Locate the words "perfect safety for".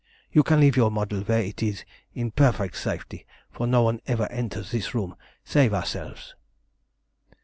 2.31-3.67